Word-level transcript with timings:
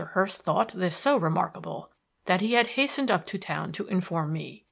Hurst 0.13 0.43
thought 0.43 0.69
this 0.71 0.97
so 0.97 1.15
remarkable 1.15 1.91
that 2.25 2.41
he 2.41 2.53
had 2.53 2.65
hastened 2.73 3.11
up 3.11 3.27
to 3.27 3.37
town 3.37 3.71
to 3.73 3.85
inform 3.85 4.33
me. 4.33 4.59